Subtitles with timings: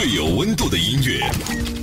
[0.00, 1.30] 最有温度的音乐，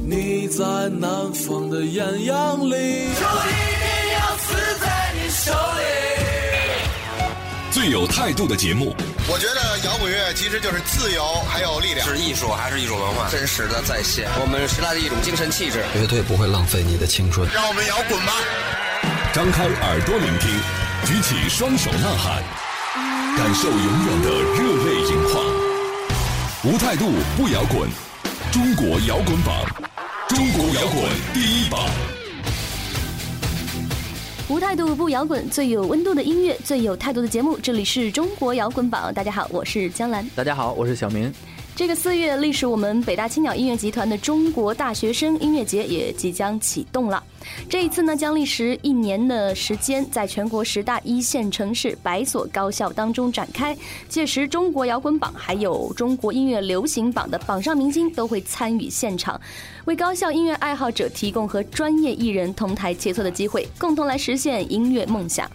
[0.04, 3.86] 你在南方的艳阳里，就一定
[4.18, 5.84] 要死在你手里。
[7.70, 8.96] 最有态度的节目，
[9.30, 12.08] 我觉得摇滚乐其实就是自由，还有力量。
[12.08, 13.30] 是艺术还是一种文化？
[13.30, 17.48] 真实的再现，我们时代的一种精神气质，绝对不会浪费你的青春。
[17.54, 18.34] 让我们摇滚吧！
[19.32, 20.50] 张开耳朵聆听，
[21.06, 22.42] 举起双手呐喊，
[23.38, 25.46] 感受永远的热泪盈眶。
[26.64, 27.88] 无态度不摇滚，
[28.52, 29.66] 中国摇滚榜，
[30.30, 31.82] 中国摇滚第一榜。
[34.48, 37.58] 无态度不摇滚，最有温度的音乐，最有态度的节目。
[37.58, 40.28] 这里是中国摇滚榜，大家好，我是江兰。
[40.36, 41.32] 大家好，我是小明。
[41.78, 47.24] 这个四月，历时我们北大青鸟音乐集团的中国大学生音乐节也即将启动了。
[47.70, 53.78] 这一次呢，将历时一年的时间，在全国十大一线城市百所高校当中展开。
[54.10, 59.40] 届时，中国摇滚榜还有中国音乐流行榜的榜上明星都会参与现场，
[59.86, 65.48] 为高校音乐爱好者提供和专业艺人同台切磋的机会，共同来实现音乐梦想。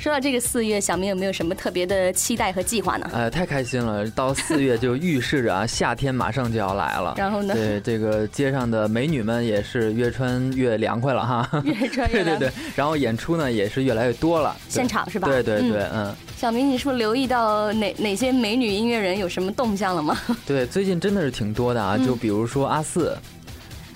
[0.00, 3.06] 说到这个四月，小明有没有什么特别的期待和计划呢？
[3.12, 4.08] 呃，太开心了！
[4.12, 7.12] 到四月就预示着啊，夏天马上就要来了。
[7.18, 7.52] 然后呢？
[7.52, 11.62] 对，这个街上的美女们也是越穿越凉快了哈。
[11.64, 14.56] 越穿越 对对对，然后演出呢也是越来越多了。
[14.70, 15.28] 现场是吧？
[15.28, 16.16] 对对对，嗯。
[16.34, 20.18] 小明，你是不是留意到哪哪些美女音乐人有什么动向了吗？
[20.46, 23.14] 对，最近真的是挺多的啊，就比如说阿四。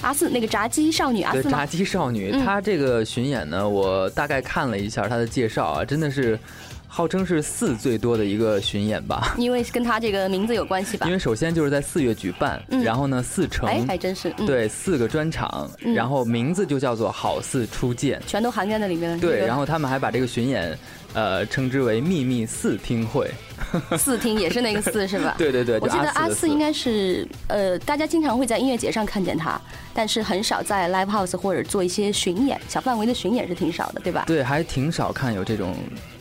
[0.04, 6.38] 阿四那个炸鸡少女阿四炸鸡少女，她这个巡演呢，我大概看了一下她的介绍啊，真的是
[6.86, 9.34] 号称是四最多的一个巡演吧。
[9.38, 11.06] 因为跟她这个名字有关系吧？
[11.06, 19.18] 因为首先就是在四月举办，然后呢四城，哎，还真是对四个专场，然后名字就叫做好似初见，全都涵盖在那里面了。
[19.18, 20.78] 对，然后他们还把这个巡演。
[21.14, 23.30] 呃，称之为秘密四听会，
[23.96, 25.34] 四听也是那个四是吧？
[25.38, 29.60] 对对对，我记得阿四应该是呃，大家经常会在音乐节上看见他，
[29.94, 34.24] 但是很少在 live house 或者做一些巡演，小范围的巡演是挺少的，对吧？
[34.26, 35.74] 对，还挺少看有这种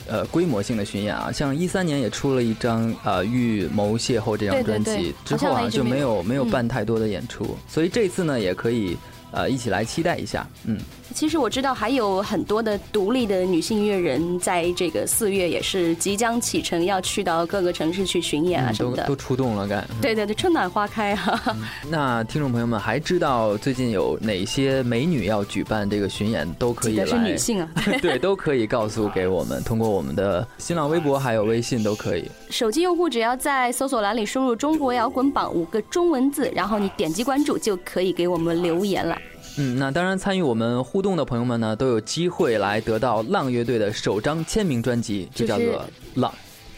[0.06, 8.96] 呃规模性的巡演啊，像一三年也出了一张呃《预谋邂逅》这张专辑，之后啊就没有没有办太多的演出，所以这次呢也可以。
[9.34, 10.78] 呃，一起来期待一下，嗯。
[11.12, 19.86] 其实我知道还有很多的独立的女性音乐人，在这个四月也是即将启程，要去到各个城市去巡演啊什么的，都出动了，干。
[20.00, 21.56] 对对对，春暖花开啊。
[21.88, 27.06] 那听众朋友们还知道最近有哪些美女要举办这个巡演，都可以来。
[27.06, 27.70] 是女性啊。
[28.02, 32.28] 对，都可以告诉给我们，通过我们的新浪微博还有微信都可以。
[32.50, 39.16] 手机用户只要在搜索栏里输入“中国摇滚榜”五个中文字，然后你点击关注，就可以给我们留言了。
[39.56, 45.66] 嗯，那当然，参与我们互动的朋友们呢，都有机会来得到浪乐队的首张签名专辑，就叫做
[46.14, 46.30] 《浪》，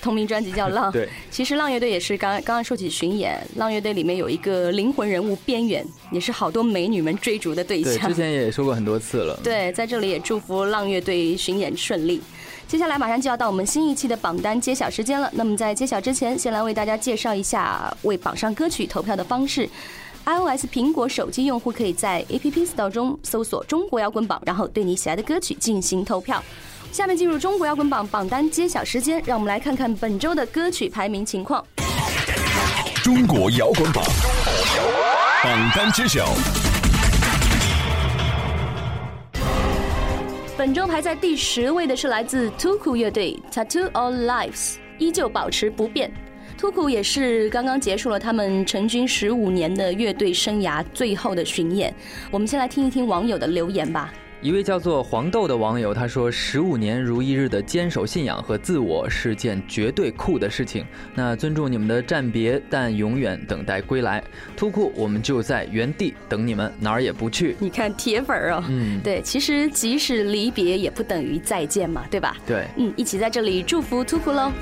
[0.02, 0.88] 同名专辑叫《浪》。
[0.92, 7.94] 对，其实浪乐队也是刚刚刚说起巡演，浪乐队里面有一个灵魂人物边缘，也是好多美女们追逐的对象。
[7.94, 9.40] 对，之前也说过很多次了。
[9.42, 12.20] 对，在这里也祝福浪乐队巡演顺利。
[12.68, 15.30] 接下来马上就要到我们新一期的榜单揭晓时间了。
[15.32, 19.68] 那么在揭晓之前，先来为大家介绍一下为榜上歌曲投票的方式。
[20.26, 26.42] iOS 苹果手机用户可以在 App Store 中搜索“中国摇滚榜”，然后对你喜爱的歌曲进行投票。
[26.90, 31.64] 下面进入中国摇滚榜榜单揭晓时间，让我们来看看本周的歌曲排名情况。
[33.04, 34.04] 中国摇滚榜
[35.44, 36.28] 榜单揭晓，
[40.58, 46.12] 本周排在第十位的是来自 Tuku 乐队《Tattoo All Lives》，依旧保持不变。
[46.56, 51.94] 突库也是刚刚结束了他们成军十五年的乐队生涯最后的巡演。
[52.30, 54.12] 我们先来听一听网友的留言吧。
[54.42, 60.84] 一位叫做黄豆的网友他说：“十五年如一日的坚守信仰和自我是件绝对酷的事情。
[61.14, 64.22] 那尊重你们的暂别，但永远等待归来。
[64.56, 67.56] 突库，我们就在原地等你们，哪儿也不去。
[67.58, 72.36] 你看铁粉儿哦，嗯，对，其实即使离别也不等于再见嘛，对吧？
[72.46, 74.52] 对，嗯，一起在这里祝福突库喽。”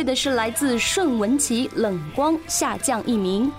[0.00, 3.52] 位的是来自顺文琪，《冷光》下降一名。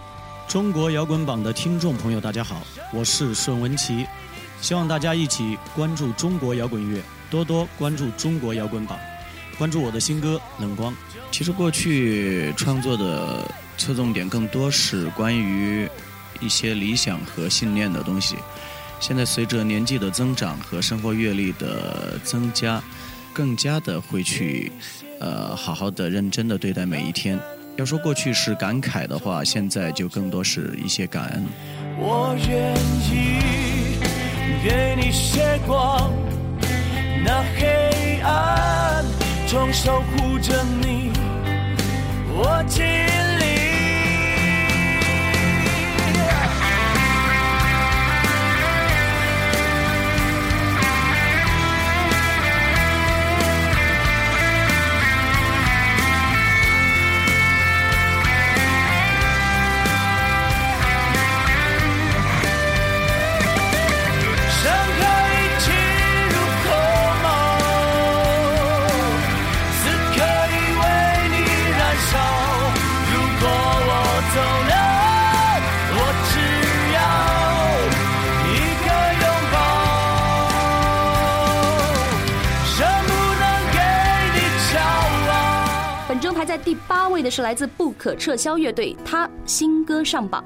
[0.48, 4.08] 中国摇滚榜的听众朋友，大家好，我是顺文琪，
[4.60, 7.00] 希望大家一起关注中国摇滚乐，
[7.30, 8.98] 多多关注中国摇滚榜，
[9.56, 10.92] 关注我的新歌《冷光》。
[11.30, 13.48] 其实过去创作的
[13.78, 15.88] 侧重点更多是关于
[16.40, 18.36] 一些理想和信念的东西，
[19.00, 22.82] 现在随着年纪的增长和生活阅历的增加。
[23.34, 24.70] 更加的会去，
[25.22, 27.40] 呃，好好的、认真的对待每一天。
[27.78, 31.46] 要说过去是感慨的话，现在就更多是一些感恩。
[31.98, 32.76] 我愿
[33.08, 33.38] 意
[34.64, 36.12] 给你些光，
[37.24, 39.06] 那黑暗
[39.48, 41.12] 中守护着你，
[42.28, 42.84] 我尽
[86.42, 86.52] 排。
[86.52, 90.44] 在第八位的是来自不可撤销乐队，他新歌上榜。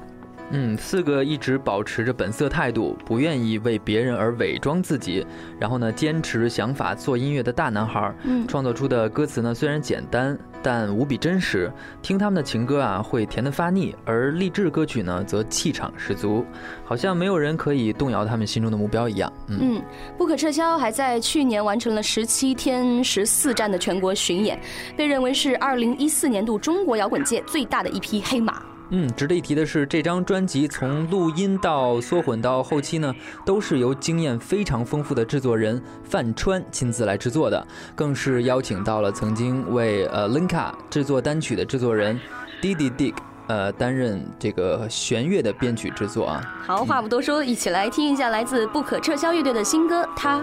[0.50, 5.26] 嗯，四个一直保持着本色态度，不愿意为别人而伪装自己，
[5.58, 11.70] 然后呢，坚持想法做音乐的大男孩，嗯，创作出的歌词呢虽然简单，但无比真实。
[12.00, 16.44] 听他们的情歌啊，会甜得发腻；而励志歌曲呢，则气场十足，
[16.84, 19.32] 好像没有人可以动摇他们心中的目标一样。
[19.48, 19.82] 嗯，
[20.16, 24.56] 不可撤销还在去年完成了十七天十四站的全国巡演，
[24.96, 28.62] 被认为是二零一四年度中国摇滚界最大的一匹黑马。
[28.90, 33.12] 嗯，值得一提的是，这张专辑从录音到缩混到后期呢，
[33.44, 37.66] 都是由经验非常丰富的制作人范川亲自来制作的，
[37.96, 42.20] 更是邀请到了曾经为呃 Linka 制作单曲的制作人
[42.62, 43.14] Didi Dig
[43.48, 46.40] 呃担任这个弦乐的编曲制作啊。
[46.64, 50.38] 好，话不多说，一起来听一下来自不可撤销乐队的新歌《他》。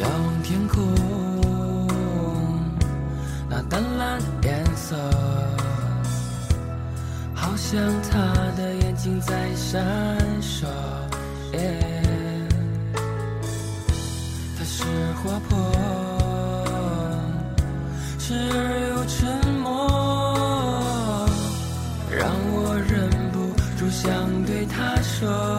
[0.00, 0.86] 仰望天空，
[3.48, 4.20] 那淡蓝
[7.60, 7.78] 像
[8.10, 8.18] 他
[8.56, 9.86] 的眼睛在闪
[10.40, 10.66] 烁，
[14.58, 14.82] 他是
[15.22, 15.56] 活泼，
[18.18, 19.20] 时而又沉
[19.60, 19.68] 默，
[22.10, 23.36] 让我忍不
[23.78, 24.08] 住想
[24.46, 25.49] 对他说。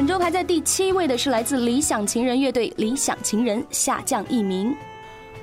[0.00, 4.74] 本周排在第七位的是来自理想情人乐队，《理想情人》下降一名。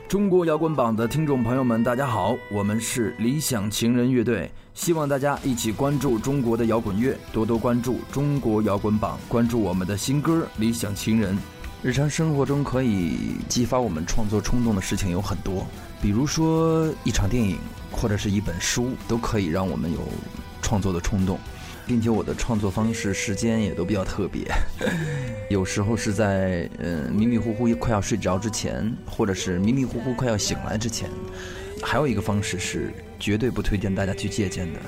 [0.08, 11.36] 中国摇滚榜的听众朋友们，大家好，我们是理想情人乐队，希望大家一起关注中国的摇滚乐，多多关注中国摇滚榜，关注我们的新歌《理想情人》。
[11.84, 15.68] 日常生活中可以激发我们创作冲动的事情有很多，
[16.02, 17.60] 比如说一场电影
[17.92, 20.00] 或者是一本书，都可以让我们有
[20.64, 21.38] 创作的冲动。
[21.88, 24.46] 并且我的创作方式时间也都比较特别，
[25.50, 31.10] 有时候是在嗯迷迷糊糊快要睡着之前，或者是迷迷糊糊快要醒来之前。
[31.82, 34.80] 还有一个方式是绝对不推荐大家去借鉴的，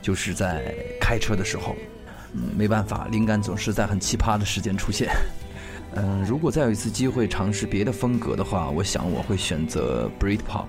[0.00, 1.74] 就是在开车的时候。
[2.34, 5.08] 嗯，没办法，灵感总是在很奇葩的时间出现。
[5.94, 10.66] 嗯， 如果再有一次机会尝试别的风格的话，我想我会选择 Britpop。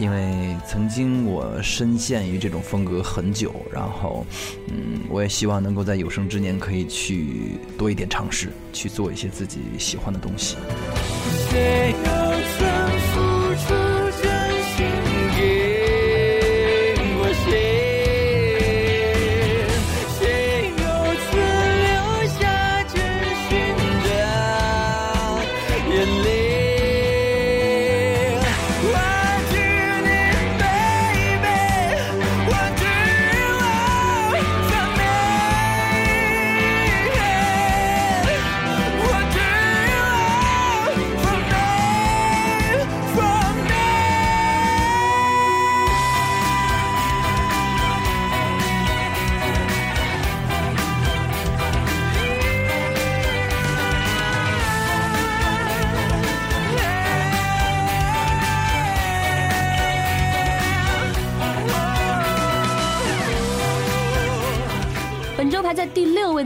[0.00, 4.24] 因为曾经我深陷于这种风格很久，然后，
[4.68, 10.56] 嗯，我也希望能够在有生之年可以去多一点尝试，去做一些自己喜欢的东西。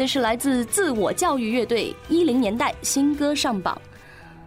[0.04, 3.80] 的是来自自我教育乐队一零年代新歌上榜。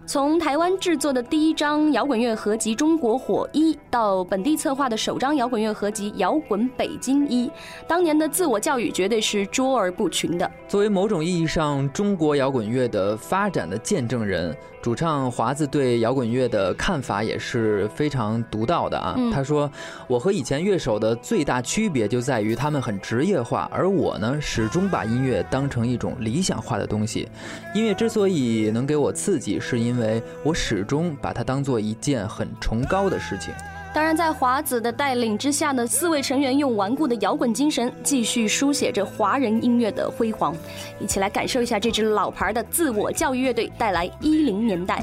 [0.08, 7.46] 从台湾制作的第一张摇滚乐合集《中国火一》到本地策划的首张摇滚乐合集《摇滚北京一》，
[7.90, 10.50] 当年的自我教育绝对是卓而不群的。
[10.66, 19.14] 作为某种意义上中国摇滚乐的发展的见证人，主唱华子对摇滚乐的看法也是非常独到的啊。
[19.18, 19.70] 嗯他说
[20.08, 27.28] ：“我和以前乐手的最大区别就在于他们很职业化，而我呢，始终把音乐当成一种理想化的东西。
[27.76, 33.52] 音乐之所以能给我刺激，是因因为我始终把它当做一件很崇高的事情。”
[33.96, 40.56] 当然，在华子的带领之下呢，四位成员用顽固的摇滚精神，继续书写着华人音乐的辉煌。
[41.00, 45.02] 一起来感受一下这支老牌的自我教育乐队带来一零年代。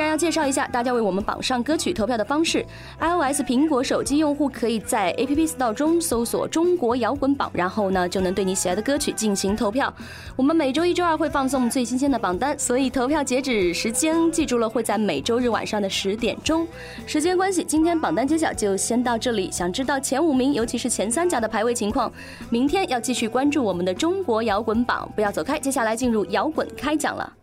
[0.00, 2.64] 然要介绍一下大家为我们榜上歌曲投票的方式。
[2.98, 9.92] iOS 苹果手机用户可以在 App Store 中搜索“中国摇滚榜”，然后呢就能对你喜爱的歌曲进行投票。
[10.36, 16.66] 我们每周一、周二会放送最新鲜的榜单，所以投票截止时间记住了，会在每周日晚上的十点钟。
[17.06, 19.50] 时间关系，今天榜单揭晓就先到这里。
[19.50, 22.12] 想知道前五名，尤其是前三甲的排位情况，
[22.48, 25.58] 明天要继续关注我们的中国摇滚榜，不要走开。
[25.58, 27.39] 接下来进入摇滚开讲了。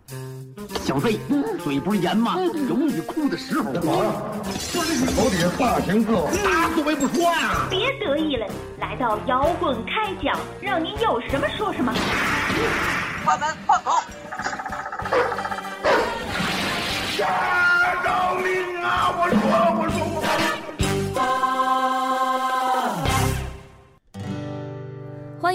[0.86, 1.20] 小费，
[1.64, 2.36] 嘴不是严吗？
[2.70, 3.74] 有你哭的时候。
[3.74, 4.12] 干嘛呀？
[4.74, 7.68] 手底下大型伺候，大所谓不说呀。
[7.70, 8.48] 别得意了，
[8.80, 11.94] 来到摇滚开讲，让您有什么说什么。
[13.26, 14.02] 快门放好。
[17.20, 17.28] 呀！
[18.06, 19.12] 饶命啊！
[19.18, 19.42] 我说，
[19.76, 20.07] 我说，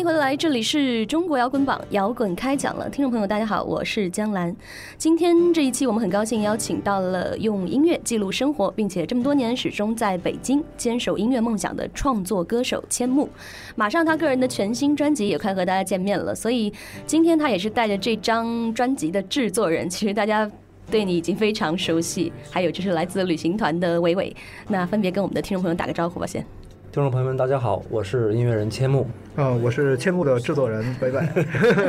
[0.03, 2.91] 迎回来，这里是中国摇滚榜，摇滚开讲了。
[2.91, 4.53] 听众朋友，大家好，我是江兰。
[4.99, 13.29] 今天这一期，我们很高兴邀请到了用音乐记录生活，并且这么多年始终在北京坚守音乐梦想的创作歌手千木。
[13.77, 16.73] 马上他个人的全新专辑也快和大家见面了，所以
[17.07, 19.89] 今天他也是带着这张专辑的制作人。
[19.89, 20.51] 其实大家。
[20.91, 24.35] 对你已经非常熟悉，还有就是来自旅行团的伟伟，
[24.69, 26.45] 那分别跟我们的听众朋友打个招呼吧，先。
[26.91, 29.07] 听众朋友们，大家好，我是音乐人千木。
[29.35, 31.21] 啊、我是千木的制作人北北。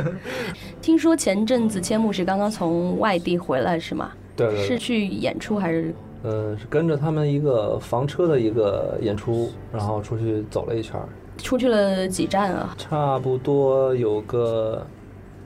[0.82, 4.12] 听说前阵子千木是刚刚从外地回来是吗？
[4.36, 5.94] 对对对是去演出还是？
[6.24, 12.74] 呃，是跟着他们一个房车的一个演出，然后出去走了一圈儿，出去了几站啊？
[12.78, 14.88] 差不多有个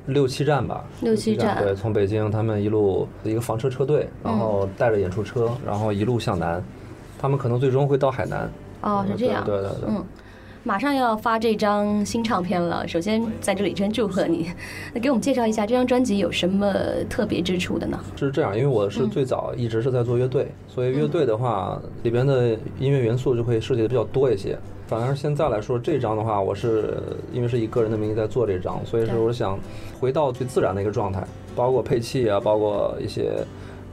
[0.06, 0.86] 六七站吧。
[1.02, 6.64] 六七站对，从北京他们一路一个房车车队，然后带着演出车，然后一路向南，
[7.18, 8.48] 他们可能最终会到海南。
[8.82, 9.44] 哦，是这样。
[9.44, 9.90] 对对对。
[9.90, 10.06] 嗯，
[10.68, 14.52] 马上要发这张新唱片了，首先在这里先祝贺你。
[14.94, 16.74] 那给我们介绍一下这张专辑有什么
[17.10, 17.98] 特别之处的呢？
[18.18, 24.60] 是这样，因为我是最早一直是在做乐队，所以乐队的话里边的音乐元素就会设计的比较多一些。
[24.88, 29.58] 反而现在来说，这张的话，我是因为是以个人的名义在做这张，所以说我想
[30.02, 33.32] 回到最自然的一个状态，包括配器啊，包括一些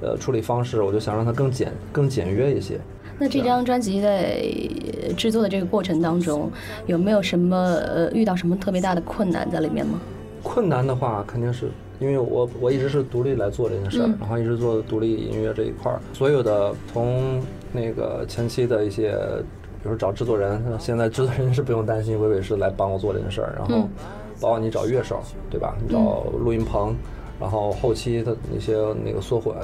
[0.02, 2.80] 呃处理方式，我就想让它更简更简约一些。
[3.18, 4.42] 那这张专辑在
[5.16, 6.50] 制作的这个过程当中，
[6.86, 10.00] 有没有什么呃遇到什么特别大的困难在里面吗？
[10.42, 17.40] 困难的话，肯定是因为我我一直是独立来做这件事儿，嗯然后一直做独立音乐这一块儿，所有的从
[17.72, 19.12] 那个前期的一些，
[19.82, 23.88] 比如说找制作人，现在制作人是不用担心，伟伟是来帮我做这件事儿，然后嗯
[24.40, 25.76] 包括你找乐手，对吧？
[25.80, 26.94] 你找录音棚，
[27.40, 29.54] 然后后期的那些那个缩混。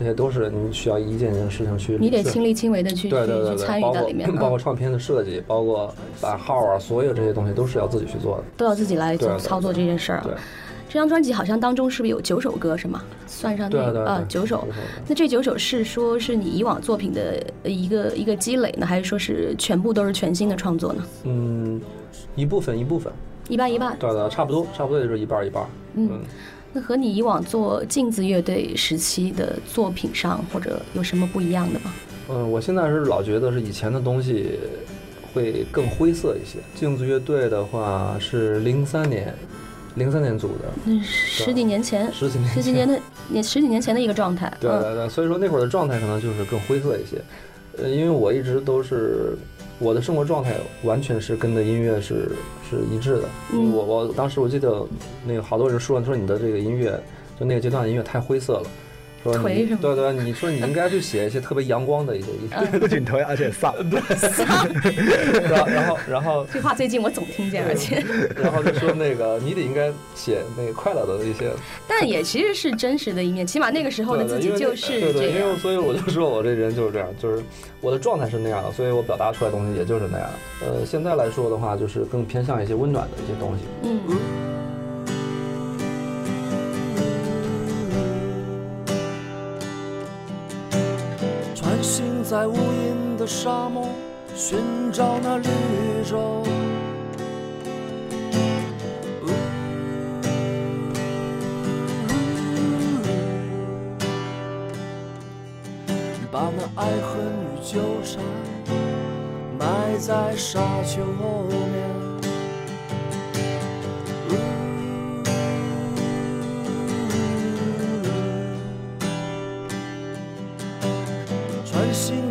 [0.00, 8.44] 这些都是你需要一件件事情去，你得亲力亲为的去对对对对，去参与到里面，包括包括嗯唱片的设计，包括版号啊，所有这些东西都是要自己去做的。
[8.56, 10.24] 都要自己来操作这件事儿。
[10.88, 13.02] 这张专辑好像当中是不是有九首歌是吗？
[13.26, 14.66] 算上那个啊九首。
[15.06, 21.04] 那这九首是说是你以往作品的一个一个积累呢，还是说是全部都是全新的创作呢？
[21.24, 21.78] 嗯，
[22.34, 23.12] 一部分一部分，
[23.50, 23.94] 一半一半。
[23.98, 25.62] 对对，差不多差不多也就是一半一半。
[25.94, 26.20] 嗯，
[26.72, 31.92] 那和你以往做镜子乐队时期的作品上，或者有什么不一样的吗？
[32.28, 34.58] 嗯，我现在是老觉得是以前的东西
[35.34, 36.58] 会更灰色一些。
[36.74, 39.34] 镜子乐队的话是零三年。
[39.96, 42.96] 零三年组的，嗯，十几年前，十几年，十几年的，
[43.28, 44.50] 也十几年前的一个状态。
[44.60, 47.20] 对对对，所以说那会儿的状态可能就是更灰色一些。
[47.76, 49.36] 呃，因为我一直都是
[49.80, 52.30] 我的生活状态完全是跟的音乐是
[52.68, 53.22] 是一致的。
[53.52, 54.86] 嗯，我我当时我记得
[55.26, 56.92] 那个好多人说说你的这个音乐，
[57.38, 58.66] 就那个阶段的音乐太灰色了。
[59.22, 63.74] 说对对，你说你应该去写一些特别阳光的一些一些，不仅颓而且丧。
[63.90, 64.00] 对，
[65.48, 68.04] 然后然后然后这话最近我总听见，而且
[68.36, 71.50] 然后就说那个你得应该写那个快乐的一些，
[71.86, 77.42] 但也其实是真实的一面，起码那个时候的自己就是对对，因为所以我就说我这人就是这样，就是
[77.80, 80.30] 我的状态是那样的，所以我表达出来东西也就是那样。
[80.62, 83.64] 呃，现在来说的话，就是更偏向一些温暖的一些东西。
[83.82, 84.59] 嗯。
[92.30, 93.88] 在无垠的沙漠
[94.36, 94.60] 寻
[94.92, 95.48] 找那绿
[96.08, 96.44] 洲，
[106.30, 108.22] 把那爱恨与纠缠
[109.58, 111.89] 埋在沙丘后面。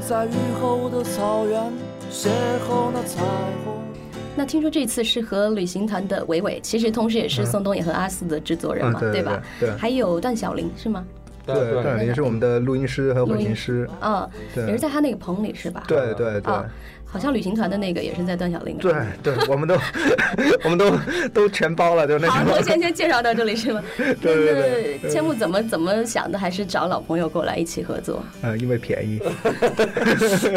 [0.10, 1.62] 在雨后的草原
[2.12, 2.30] 邂
[2.68, 3.24] 逅那彩
[3.64, 3.76] 虹。
[4.36, 9.40] 那听说这次是和旅行团的伟伟，其实同时也是宋冬野和阿四的制作人嘛，对吧？
[9.60, 9.70] 对。
[9.78, 11.06] 还有段小林是吗？
[11.46, 13.88] 对段小林是我们的录音师和混音师。
[14.02, 15.84] 嗯，也是在他那个棚里是吧？
[15.88, 16.54] 对对对。
[17.12, 18.94] 好像旅行团的那个也是在段小林对
[19.24, 19.76] 对，我们都
[20.64, 20.92] 我们都
[21.34, 22.30] 都全包了，就那。
[22.30, 23.82] 好，我先先介绍到这里是吗？
[23.98, 25.10] 对对对。
[25.10, 26.38] 千木怎么怎么想的？
[26.38, 28.22] 还是找老朋友过来一起合作？
[28.44, 29.20] 呃，因为便宜。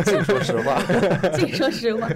[0.04, 0.82] 净说实话。
[1.32, 2.06] 净说实话。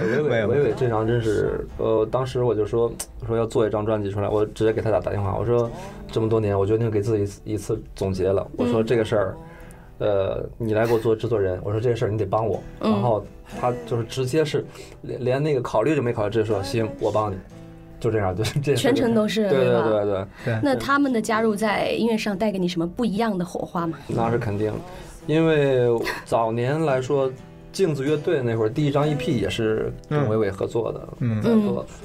[0.00, 2.90] 伟伟伟伟这张真是，呃，当时我就说
[3.26, 5.70] 说要做一张专辑出来，我直接给他打打电话，我说
[6.10, 9.36] 这么多年，我决定给自己一次总结了，我说这个事儿。
[9.98, 13.24] 呃，你来给我做制作人， 我说这个事儿你得帮我，然后
[13.58, 14.64] 他就是直接是
[15.02, 17.36] 连连那个考虑就没考虑，直接说行，我帮你，
[17.98, 20.60] 就这样，就是 这全程都是对对对对对。
[20.62, 23.98] 那他们的加入在音乐上带给你什么不一样的火花吗？
[24.08, 24.72] 那是肯定，
[25.26, 25.88] 因为
[26.24, 27.30] 早年来说，
[27.72, 31.42] 镜子乐队那会儿第一张 EP 也是跟伟伟合作的，嗯，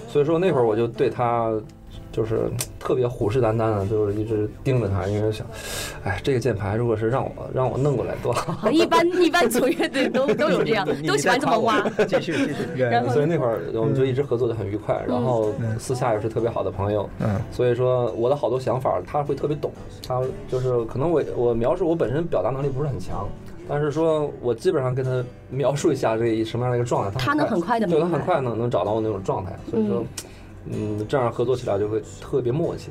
[0.08, 1.52] 所以说那会儿我就对他。
[2.12, 5.48] 就是特别虎视眈眈的，就是一直盯着他，因为想，
[6.04, 8.70] 哎，这个键盘如果是让我让我弄过来多好。
[8.70, 11.82] 一般一般组乐队都都有这样，都喜欢这么挖。
[12.08, 12.82] 继续继续。
[12.84, 17.10] 然后，所以那会儿我们就一直合作的很愉快，然后私下也是特别好的朋友。
[17.20, 17.40] 嗯。
[17.52, 19.72] 所以说我的好多想法他会特别懂，
[20.06, 23.28] 他就是可能我我描述我本身表达能力不是很强，
[23.70, 30.00] 但是说我基本上跟他描述一下这什么样的一个状态，他能很快的，对他很快能能找到我那种状态，所以说。
[30.00, 30.08] 嗯，
[31.08, 32.90] 这样合作起来就会特别默契。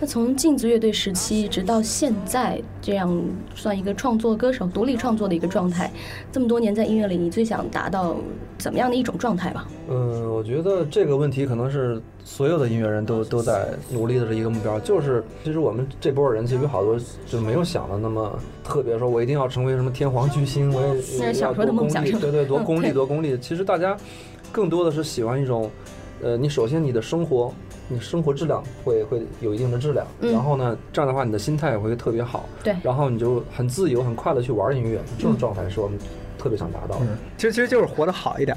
[0.00, 3.22] 那从镜子乐队时期直到现在，这样
[3.54, 5.90] 算一个创作歌手、独立创作的一个状态，
[6.32, 8.16] 这么多年在音乐里，你最想达到
[8.58, 9.68] 怎么样的一种状态吧？
[9.88, 23.38] 嗯，我觉得这个问题可能是所有的音乐人都都在努力的这一个目标，就是其实我们这波人其实有好多就没有想的那么特别，说我一定要成为什么天皇巨星，我也要多功利，对对，多功利多功利。
[23.38, 23.96] 其实大家
[24.50, 25.70] 更多的是喜欢一种。
[26.22, 27.52] 呃，你首先你的生活，
[27.88, 35.98] 你生活质量会会有一定的质量，然后呢，这样的话你的心态也会特别好，对，然后你就很自由、很快乐去玩音乐，这种状态是我们
[36.38, 37.06] 特别想达到的。
[37.36, 38.56] 其实其实就是活得好一点，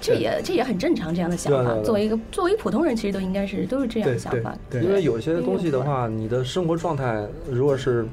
[0.00, 1.74] 这也这也很正常，这样的想法。
[1.82, 4.56] 作为一个作为普通人，其实都应该是都是这样的想法。
[4.70, 8.06] 对，因为有些东西的话，你的生活状态如果是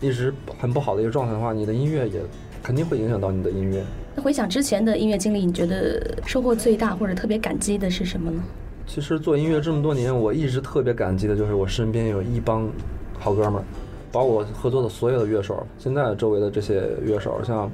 [0.00, 2.20] 一直很不好的一个状态的话，你的音乐也
[2.64, 3.84] 肯定会影响到你的音乐。
[4.14, 8.42] 那回想之前的音乐经历，你觉得收获最大或者特别感激的是什么呢？
[8.86, 12.68] 其实做音乐这么多年，我一直特别感激的就是我身边有一帮
[13.18, 13.64] 好哥们儿，
[14.12, 17.70] 把我合作的所有的乐手，现在周围的这些乐手，像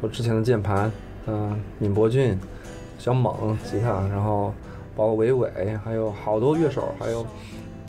[0.00, 0.90] 我之前的键盘，
[1.26, 2.36] 嗯，闵伯俊、
[2.98, 4.52] 小猛吉他，然后
[4.96, 7.24] 包括伟伟，还有好多乐手，还有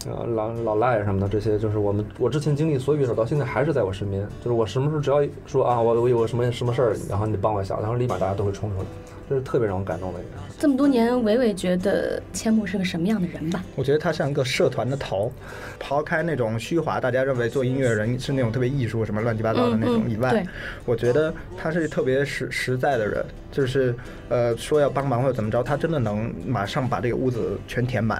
[0.06, 8.86] 呃老老赖什么的，这些就是我们我之前经历所有乐手到现在还是在我身边，就是我什么时候只要说啊我我有个什么什么事儿，然后你帮我一下，然后立马大家都会冲出来，
[9.30, 10.30] 这是特别让我感动的一个。
[10.60, 13.64] 这么多年，伟伟觉得千木是个什么样的人吧？
[13.76, 15.32] 我觉得他像一个社团的头，
[15.78, 20.48] 抛开那种虚华，大家认为做音乐人是那种特别艺术什么乱七八糟的那种以外，嗯嗯、
[20.86, 23.94] 我觉得他是特别实实在的人，就是
[24.30, 28.20] 呃说要帮忙或者怎么着，他真的能马上把这个屋子全填满，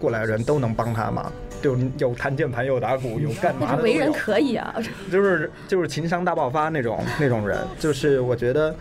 [0.00, 1.30] 过来的人都能帮他忙。
[1.62, 3.82] 就有弹键盘，有打鼓， 有干嘛的。
[3.82, 4.74] 为人可以啊，
[5.12, 8.74] 就是就是情商大爆发那种 那种人，就是我觉得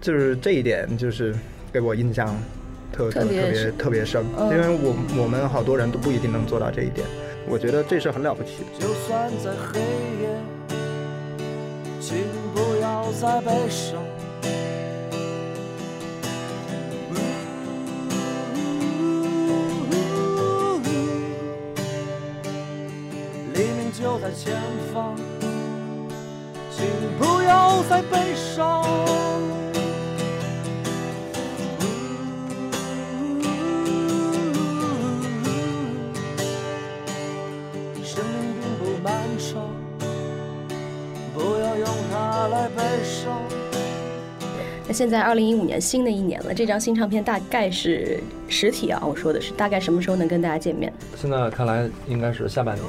[0.00, 1.34] 就是这一点就是
[1.70, 2.34] 给我印象
[2.90, 7.06] 特特别特别深，嗯、因为我我们好多人都不一定能做到这一点，
[7.46, 8.80] 我觉得这是很了不起的。
[8.80, 9.78] 就算在黑
[10.22, 10.28] 夜，
[12.00, 12.16] 请
[12.54, 14.02] 不要再悲伤。
[24.26, 24.52] 在前
[24.92, 25.14] 方，
[26.72, 26.84] 请
[27.16, 28.82] 不要再悲伤。
[38.02, 39.62] 生命并不漫长，
[41.32, 43.40] 不要用它来悲伤。
[44.88, 50.92] 那现在二零一五年新的一年了，这张新唱片大概是实体啊，我说的是大概什么时候能跟大家见面？
[51.16, 52.84] 现在看来应该是下半年。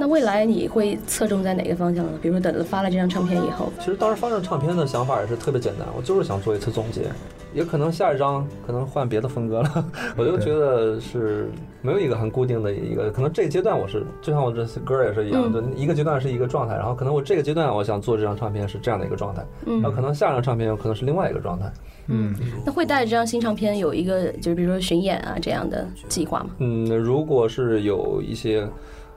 [0.00, 2.12] 那未来你会侧重在哪个方向呢？
[2.22, 7.02] 比如说等发了这张唱片以后，其实当时发这张唱片的想法也是特别简单，我就是想做一次总结，
[7.52, 9.84] 也可能下一张可能换别的风格了。
[10.16, 11.50] 我就觉得是
[11.82, 21.70] 没有一个很固定的一个，可能这个阶段我是就像我这歌也是一样，就一个阶段是一个状态，然后可能我这个阶段我想做这张唱片是这样的一个状态，然后可能下一张唱片有可能是另外一个状态。
[22.06, 22.34] 嗯，
[22.64, 26.50] 那会带着这张新唱片有一个就是比如说巡演啊这样的计划吗？
[26.56, 28.66] 嗯，如果是有一些。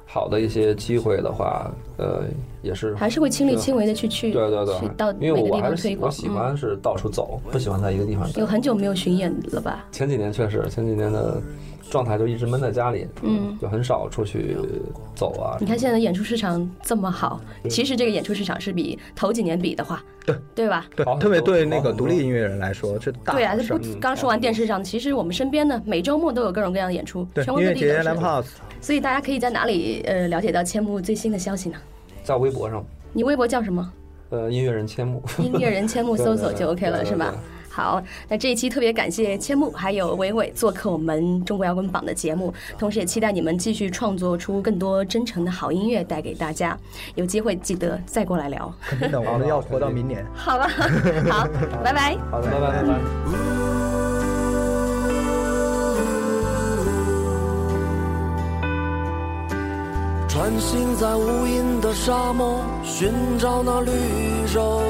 [0.06, 2.24] 好的一些机会的话，呃，
[2.62, 8.30] 也是还是会亲力亲为的去去，对对对，到因为我还是我喜欢是到处走，不喜欢在一个地方。
[8.36, 9.86] 有很久没有巡演了吧？
[9.92, 11.42] 前几年确实，前几年的
[11.94, 14.58] 状态就一直闷在家里，嗯，就很少出去
[15.14, 15.58] 走啊。
[15.60, 20.88] 你看现在的演出市场这么好，其实这个演出市场是比头几年比的话，对对吧？
[20.96, 28.10] 对，特别对那个独立音乐人来说这大对啊，这不刚说完电视上，其实我们身边呢，每周末都有各种各样的演出，全国各地都是。
[28.20, 28.48] House。
[28.82, 31.78] 所以大家可以在哪里呃了解到千木最新的消息呢？
[32.24, 32.84] 在微博上。
[33.14, 33.94] 你微博叫什么？
[34.32, 35.22] 呃，音乐人千木。
[35.38, 37.36] 音乐人千木 搜索就 OK 了，是吧？
[37.74, 46.78] 好，那这一期特别感谢千木还有伟伟做客我们中国摇滚榜的节目，同时也期待你们继续创作出更多真诚的好音乐带给大家。
[47.16, 48.72] 有机会记得再过来聊。
[48.88, 50.24] 肯定的，我们要活到明年。
[50.36, 50.68] 好吧，
[51.32, 51.48] 好，
[51.84, 52.16] 拜拜。
[52.30, 53.00] 好的，拜拜，拜拜。
[60.28, 63.92] 穿行在无垠的沙漠，寻找那绿
[64.54, 64.82] 洲。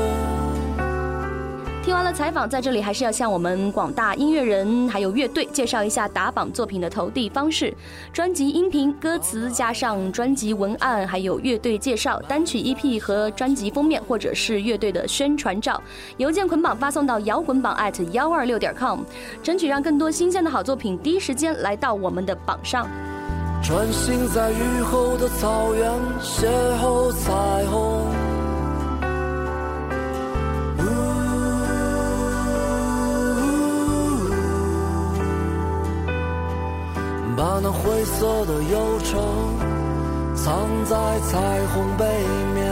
[1.84, 7.74] 听完了采访，在这里还是要向我们广大音乐人还有乐队介绍一下打榜作品的投递方式：
[8.14, 15.82] 专辑音频、歌词加上专辑文案，还有乐队介绍、单曲 EP 和专辑封面，或者是乐队的宣传照，
[16.16, 19.02] 邮件捆绑发送到摇滚榜 at 幺二六点 com，
[19.44, 22.88] 争取让更多新鲜的好作品第一时间来到我们的榜上。
[23.62, 25.92] 穿行在雨后的草原，
[26.22, 26.48] 邂
[26.82, 28.23] 逅彩虹。
[37.44, 39.20] 把那灰色的忧愁
[40.34, 42.06] 藏在彩虹背
[42.56, 42.72] 面。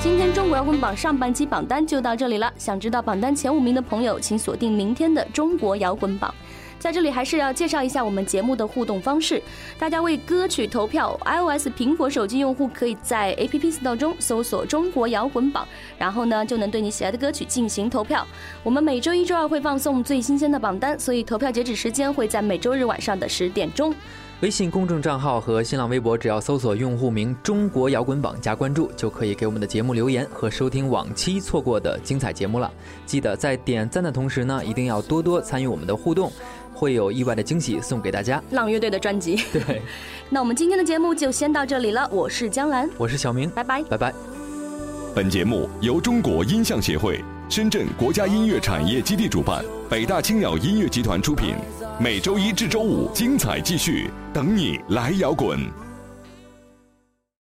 [0.00, 2.52] 今天中国摇滚榜上半期榜单就到这里了。
[2.58, 6.34] 想知道榜单前五名的朋友，请锁定明天的中国摇滚榜。
[6.84, 9.42] 在这里还是要介绍一下我们节目的互动方式，
[9.78, 11.18] 大家为歌曲投票。
[11.24, 15.66] iOS 苹果手机用户可以在 App Store 中搜索“中国摇滚榜”，
[15.96, 18.26] 然后呢就能对你喜爱的歌曲进行投票。
[18.62, 23.94] 我们每周一、周二会放送最新鲜的榜单，所以投票截止时间会在每周日晚上的十点钟。
[24.40, 32.70] 微信公众账号和新浪微博，只要搜索用户名“中国摇滚榜”加关注，就可以给我们的节目留言和收听往期错过的精彩节目了。
[33.06, 36.30] 记得在点赞的同时呢，一定要多多参与我们的互动，
[36.74, 38.42] 会有意外的惊喜送给大家。
[38.50, 39.42] 浪乐队的专辑。
[39.52, 39.80] 对，
[40.28, 42.08] 那我们今天的节目就先到这里了。
[42.12, 44.12] 我是江兰，我是小明，拜拜，拜拜。
[45.14, 51.54] 本节目由中国音像协会、深圳国家音乐产业基地主办，北大青鸟音乐集团出品。
[52.00, 55.83] 每周一至周五，精彩继续，等你来摇滚。